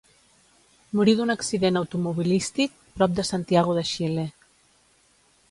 Morí 0.99 1.13
d’un 1.19 1.33
accident 1.33 1.77
automobilístic, 1.81 2.75
prop 2.97 3.15
de 3.21 3.27
Santiago 3.33 3.79
de 3.81 3.87
Xile. 3.93 4.27